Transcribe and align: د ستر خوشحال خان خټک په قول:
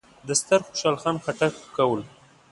د 0.27 0.29
ستر 0.41 0.59
خوشحال 0.67 0.95
خان 1.01 1.17
خټک 1.23 1.53
په 1.61 1.67
قول: 1.77 2.01